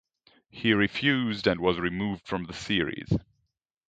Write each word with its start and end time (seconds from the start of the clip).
He 0.49 0.73
refused 0.73 1.45
and 1.45 1.59
was 1.59 1.77
removed 1.77 2.25
from 2.25 2.45
the 2.45 2.53
series. 2.53 3.13